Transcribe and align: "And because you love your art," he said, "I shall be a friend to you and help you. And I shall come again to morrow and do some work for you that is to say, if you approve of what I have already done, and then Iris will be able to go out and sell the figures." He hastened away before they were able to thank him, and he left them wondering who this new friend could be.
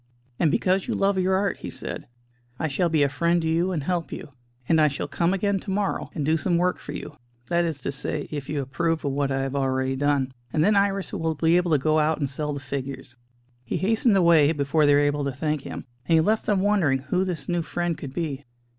"And 0.39 0.49
because 0.49 0.87
you 0.87 0.95
love 0.95 1.19
your 1.19 1.35
art," 1.35 1.57
he 1.57 1.69
said, 1.69 2.07
"I 2.57 2.67
shall 2.67 2.89
be 2.89 3.03
a 3.03 3.07
friend 3.07 3.39
to 3.43 3.47
you 3.47 3.71
and 3.71 3.83
help 3.83 4.11
you. 4.11 4.29
And 4.67 4.81
I 4.81 4.87
shall 4.87 5.07
come 5.07 5.31
again 5.31 5.59
to 5.59 5.69
morrow 5.69 6.09
and 6.15 6.25
do 6.25 6.37
some 6.37 6.57
work 6.57 6.79
for 6.79 6.91
you 6.91 7.15
that 7.49 7.65
is 7.65 7.79
to 7.81 7.91
say, 7.91 8.27
if 8.31 8.49
you 8.49 8.63
approve 8.63 9.05
of 9.05 9.11
what 9.11 9.29
I 9.31 9.43
have 9.43 9.55
already 9.55 9.95
done, 9.95 10.31
and 10.51 10.63
then 10.63 10.75
Iris 10.75 11.13
will 11.13 11.35
be 11.35 11.55
able 11.55 11.69
to 11.69 11.77
go 11.77 11.99
out 11.99 12.17
and 12.17 12.27
sell 12.27 12.51
the 12.51 12.59
figures." 12.59 13.15
He 13.63 13.77
hastened 13.77 14.17
away 14.17 14.51
before 14.53 14.87
they 14.87 14.95
were 14.95 14.99
able 15.01 15.23
to 15.23 15.31
thank 15.31 15.61
him, 15.61 15.85
and 16.07 16.15
he 16.15 16.19
left 16.19 16.47
them 16.47 16.61
wondering 16.61 16.97
who 16.97 17.23
this 17.23 17.47
new 17.47 17.61
friend 17.61 17.95
could 17.95 18.11
be. 18.15 18.43